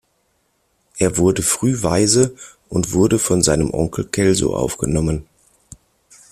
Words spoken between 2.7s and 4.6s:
wurde von seinem Onkel Celso